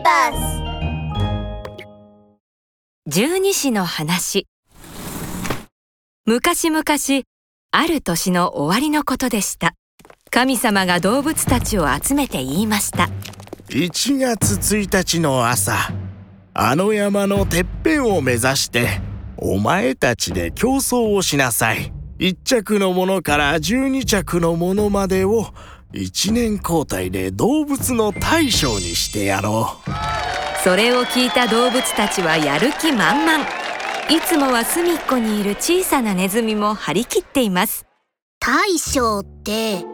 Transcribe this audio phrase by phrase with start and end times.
[0.00, 0.62] ーバース
[3.06, 4.46] 十二支の話。
[6.26, 6.84] 昔々
[7.72, 9.74] ある年の終わりのことでした。
[10.30, 13.08] 神様が動物たちを集めて言いました。
[13.68, 15.76] 1月1日の朝
[16.54, 19.00] あの山のてっぺんを目指して
[19.36, 21.92] お前たちで競争をしなさい。
[22.18, 25.46] 1着のものから12着のものまでを
[25.92, 29.90] 1年交代で動物の大将にしてやろう。
[30.62, 33.44] それを聞いた動物たちはやる気満々。
[34.10, 37.86] いつもは隅っこにいる小さなネズミも張り切っています。
[38.40, 39.84] 大将って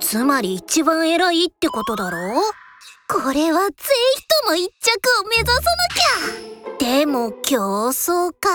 [0.00, 2.40] つまり一番偉いってことだろ？
[3.08, 3.74] これはぜ
[4.16, 4.68] ひとも一着
[5.20, 5.60] を目指さな
[6.78, 6.98] きゃ！
[7.00, 8.48] でも競争か。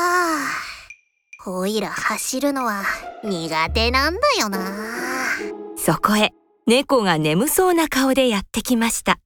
[1.47, 2.83] おいら走るのは
[3.23, 4.59] 苦手なんだよな。
[5.77, 6.31] そこへ
[6.69, 9.17] 猫が眠そうな顔でやってきました。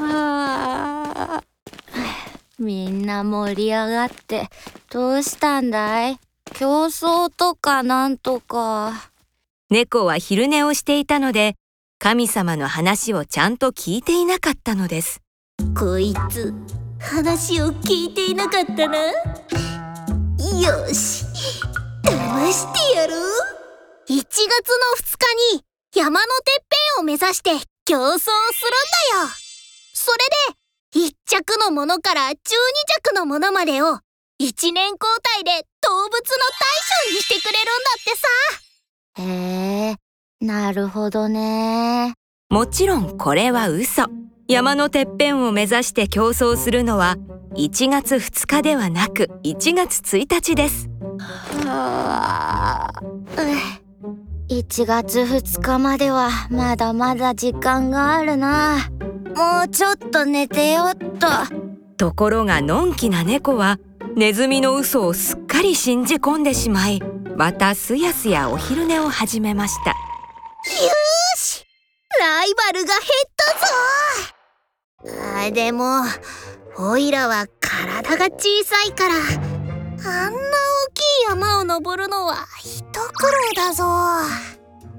[0.00, 1.44] あ
[2.58, 4.48] みんな盛り上がって
[4.90, 6.18] どうしたんだい？
[6.54, 9.12] 競争とかなんとか。
[9.70, 11.54] 猫は昼寝をしていたので
[12.00, 15.20] 神様の話をちゃんと聞いていなかったのです。
[15.78, 16.52] こいつ
[16.98, 18.98] 話を聞いていなかったな。
[19.06, 19.12] よ
[20.92, 21.24] し。
[22.02, 23.14] 騙してやる。
[24.08, 24.50] 1月の
[24.98, 25.16] 2
[25.52, 25.62] 日に
[25.94, 26.64] 山のてっ
[26.98, 27.50] を目指して
[27.84, 28.30] 競争するん
[29.14, 29.28] だよ。
[29.94, 32.34] それで1着のものから12
[33.02, 33.98] 着のものまでを
[34.40, 36.20] 1年交代で動物の大
[37.06, 38.28] 将にしてくれるんだってさ。
[39.22, 39.96] へえ
[40.40, 42.14] なるほどね。
[42.48, 44.04] もちろんこれは嘘。
[44.46, 47.16] 山のてっぺんを目指して競争するのは
[47.56, 50.88] 1月2日ではなく1月1日です。
[51.66, 52.92] はあ、
[54.48, 58.88] 1月2日まではまだまだ時間があるな。
[59.36, 61.28] もうちょっと寝てよっと。
[61.98, 63.78] ところがのんきな猫は
[64.16, 67.02] ネズミの嘘をすっかり信じ込んでしまい
[67.36, 69.90] またすやすやお昼寝を始めました。
[69.90, 69.96] よ
[71.36, 71.66] し！
[72.18, 73.30] ライバルが減っ
[75.04, 75.18] たぞ！
[75.46, 76.04] あでも
[76.78, 79.57] おいらは体が小さいから
[80.04, 83.84] あんな大きい山を登るのは一苦労だぞ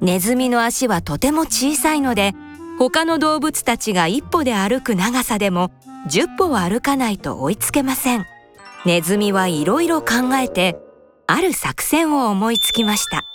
[0.02, 2.34] ネズミの足はとても小さいので
[2.78, 5.72] 他の動物たちが一歩で歩く長さでも
[6.10, 8.26] 10歩は歩かないと追いつけません
[8.86, 10.78] ネズミはいろいろ考えて
[11.28, 13.26] ある作戦を思いつきました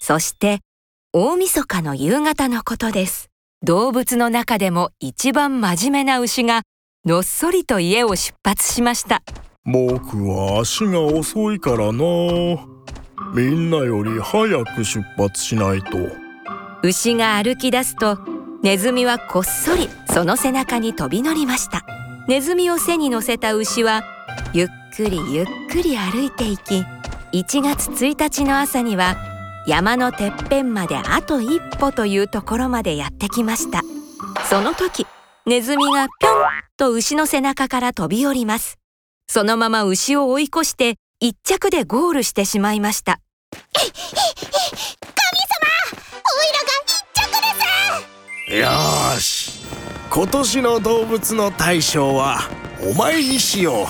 [0.00, 0.60] そして
[1.14, 3.30] 大晦日の夕方のことです。
[3.62, 6.64] 動物の中でも一番真面目な牛が
[7.06, 9.22] のっそりと家を出発しました。
[9.70, 12.04] 僕は足が遅いからな。
[13.34, 15.98] みんなより早く出発しないと。
[16.82, 18.18] 牛が歩き出すと
[18.62, 21.84] ネズミはこっそりその背中に飛び乗りました。
[22.28, 24.02] ネズミを背に乗せた牛は
[24.52, 26.84] ゆっくりゆっくり歩いていき
[27.32, 29.16] 1月1日の朝には
[29.66, 33.80] 山のてっぺんまであと一歩というところまでやってきました
[34.44, 35.06] その時
[35.46, 36.42] ネズミがぴょん
[36.76, 38.77] と牛の背中から飛び降ります
[39.30, 43.20] そのまま牛を追い越して一着でゴールしてしまいました。
[43.74, 43.92] 神様
[46.14, 47.28] おいらが一着
[48.48, 48.56] です。
[48.56, 49.60] よし
[50.10, 52.40] 今年の動物の大将は
[52.82, 53.86] お前にしよ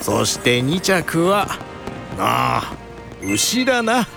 [0.00, 0.02] う。
[0.02, 1.46] そして2着は
[2.18, 2.74] ああ
[3.22, 4.08] 牛だな。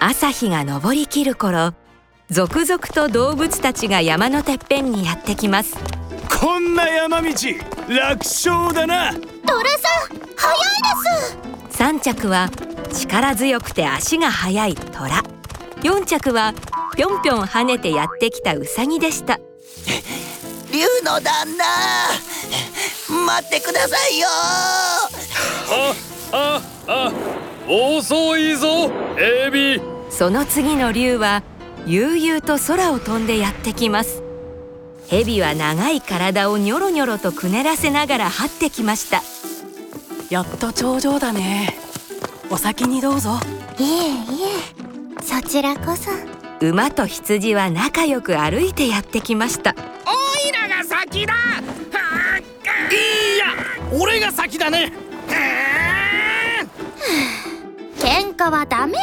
[0.00, 1.74] 朝日が昇りきる頃
[2.30, 5.76] 続々と動物たちが山のてっぺんにやってきます。
[6.40, 7.28] こんな山道
[7.88, 9.12] 楽勝だな
[9.52, 9.76] トラさ
[10.06, 10.56] ん早い
[11.68, 11.82] です。
[11.82, 12.48] 3着は
[12.90, 15.22] 力強くて足が速いトラ
[15.82, 16.54] 4着は
[16.96, 19.38] ぴょんぴょん跳ねてやってきたウサギでした。
[20.72, 21.64] 竜の旦那
[23.26, 24.26] 待ってくださいよ。
[25.68, 25.92] あ
[26.32, 27.12] ああ
[27.68, 29.82] 遅いぞエビ。
[30.08, 31.42] その次の竜は
[31.84, 34.22] 悠々と空を飛んでやってきます
[35.12, 39.20] 蛇は長い体をニョロニョロとくねらせながら這ってきました。
[40.30, 41.76] やっと頂上だね。
[42.48, 43.32] お先にどうぞ。
[43.78, 43.90] いえい
[45.20, 46.10] えそちらこそ。
[46.66, 49.74] 馬と羊は仲良く歩いてやってきました。
[50.06, 50.12] お
[50.48, 51.34] いらが先だ。
[51.34, 51.36] い
[53.36, 53.44] や
[54.00, 54.94] 俺が先だね。
[57.98, 58.98] 喧嘩はダメよ。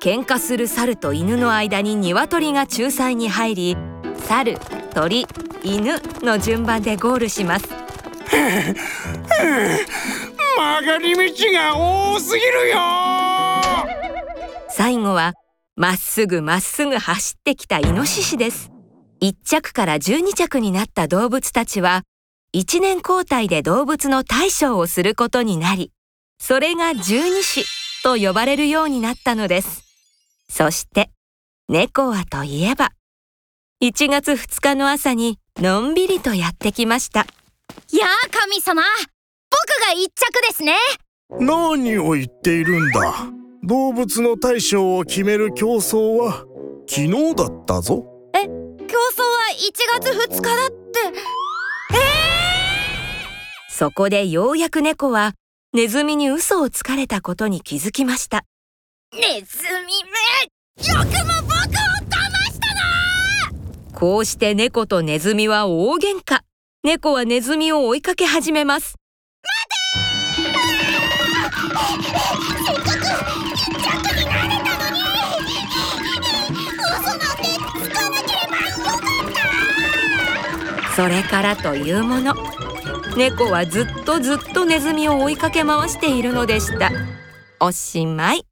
[0.00, 3.76] 喧嘩する猿と犬の間に鶏が仲裁に入り
[4.26, 4.56] 猿
[4.94, 5.26] 鳥
[5.64, 7.68] 犬の順番でゴールします。
[10.56, 12.76] 曲がり道が多すぎるよ。
[14.68, 15.34] 最後は
[15.76, 18.70] まっすぐまっすぐ走ってきたイノシシです。
[19.20, 22.02] 1着から12着になった動物たちは
[22.54, 25.90] 1年交代で動物の大将をすることになり、
[26.38, 27.64] それが十二支
[28.04, 29.82] と呼ばれるようになったのです。
[30.48, 31.10] そして、
[31.68, 32.90] 猫はといえば、
[33.82, 37.20] 1月2日の朝にのんびりとやってきました。
[37.20, 38.82] やあ神様。
[39.50, 40.76] 僕が一着ですね。
[41.40, 43.14] 何を言っているんだ。
[43.64, 46.44] 動物の大将を決める競争は
[46.86, 48.06] 昨日だったぞ。
[48.34, 50.74] 競争は1月2日だって。
[53.70, 55.34] そこでようやく猫は
[55.72, 58.44] ネズミに嘘をつかれたことに気づきました。
[59.12, 61.93] ネズミめよくも僕を
[64.04, 66.40] こうして猫とネズミは大喧嘩。
[66.82, 68.96] 猫はネズミを追いかけ始めます。
[80.94, 82.34] それからというもの。
[83.16, 86.90] 猫はずっとずっとネズミを追いかけ回しているのでした。
[87.58, 88.44] おしまい。